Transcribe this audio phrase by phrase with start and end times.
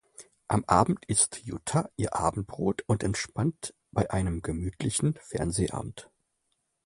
[0.47, 6.09] Am Abend isst Jutta ihr Abendbrot und entspannt bei einem gemütlichen Fernsehabend.